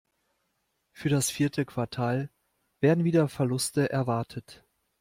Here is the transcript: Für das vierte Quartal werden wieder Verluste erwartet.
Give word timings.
Für 0.93 1.09
das 1.09 1.29
vierte 1.29 1.63
Quartal 1.63 2.31
werden 2.79 3.03
wieder 3.03 3.29
Verluste 3.29 3.91
erwartet. 3.91 4.65